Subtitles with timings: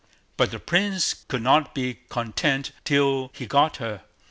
[0.35, 4.01] But the Prince could not be content till he got her.